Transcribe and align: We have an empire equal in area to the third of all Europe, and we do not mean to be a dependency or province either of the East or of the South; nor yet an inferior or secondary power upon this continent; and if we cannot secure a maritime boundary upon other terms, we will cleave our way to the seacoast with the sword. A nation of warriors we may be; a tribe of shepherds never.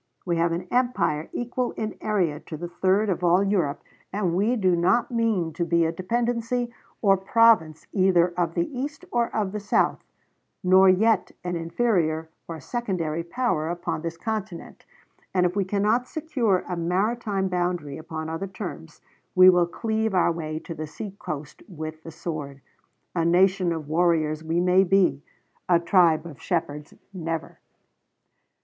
We 0.25 0.37
have 0.37 0.51
an 0.51 0.67
empire 0.71 1.29
equal 1.31 1.73
in 1.73 1.95
area 2.01 2.39
to 2.39 2.57
the 2.57 2.67
third 2.67 3.07
of 3.07 3.23
all 3.23 3.43
Europe, 3.43 3.83
and 4.11 4.33
we 4.33 4.55
do 4.55 4.75
not 4.75 5.11
mean 5.11 5.53
to 5.53 5.63
be 5.63 5.85
a 5.85 5.91
dependency 5.91 6.73
or 7.03 7.15
province 7.17 7.85
either 7.93 8.29
of 8.29 8.55
the 8.55 8.65
East 8.75 9.05
or 9.11 9.27
of 9.29 9.51
the 9.51 9.59
South; 9.59 10.03
nor 10.63 10.89
yet 10.89 11.33
an 11.43 11.55
inferior 11.55 12.29
or 12.47 12.59
secondary 12.59 13.23
power 13.23 13.69
upon 13.69 14.01
this 14.01 14.17
continent; 14.17 14.85
and 15.35 15.45
if 15.45 15.55
we 15.55 15.63
cannot 15.65 16.07
secure 16.07 16.63
a 16.67 16.75
maritime 16.75 17.47
boundary 17.47 17.99
upon 17.99 18.27
other 18.27 18.47
terms, 18.47 19.01
we 19.35 19.51
will 19.51 19.67
cleave 19.67 20.15
our 20.15 20.31
way 20.31 20.57
to 20.57 20.73
the 20.73 20.87
seacoast 20.87 21.61
with 21.69 22.01
the 22.01 22.09
sword. 22.09 22.59
A 23.13 23.23
nation 23.23 23.71
of 23.71 23.87
warriors 23.87 24.43
we 24.43 24.59
may 24.59 24.83
be; 24.83 25.21
a 25.69 25.79
tribe 25.79 26.25
of 26.25 26.41
shepherds 26.41 26.91
never. 27.13 27.59